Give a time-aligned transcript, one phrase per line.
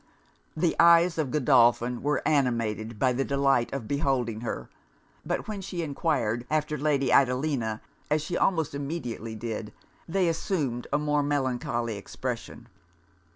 [0.57, 4.67] The eyes of Godolphin were animated by the delight of beholding her.
[5.23, 9.71] But when she enquired after Lady Adelina, as she almost immediately did,
[10.07, 12.67] they assumed a more melancholy expression.